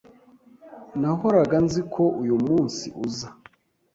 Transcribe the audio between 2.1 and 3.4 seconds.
uyumunsi uza.